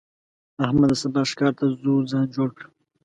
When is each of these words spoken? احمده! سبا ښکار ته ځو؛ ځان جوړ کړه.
احمده! 0.65 0.95
سبا 1.01 1.21
ښکار 1.31 1.53
ته 1.59 1.65
ځو؛ 1.81 1.95
ځان 2.11 2.25
جوړ 2.35 2.49
کړه. 2.57 2.67